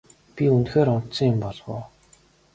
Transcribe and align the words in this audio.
Би 0.35 0.45
үнэхээр 0.55 0.89
унтсан 0.95 1.27
юм 1.31 1.37
болов 1.43 1.65
уу? 1.73 1.83